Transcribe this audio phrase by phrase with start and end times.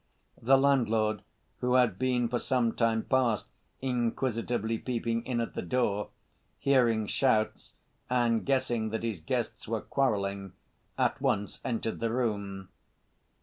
[0.41, 1.21] The landlord,
[1.59, 3.45] who had been for some time past
[3.83, 6.09] inquisitively peeping in at the door,
[6.57, 7.73] hearing shouts
[8.09, 10.53] and guessing that his guests were quarreling,
[10.97, 12.69] at once entered the room.